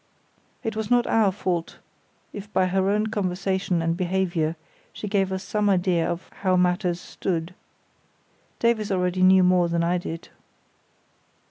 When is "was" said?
0.75-0.89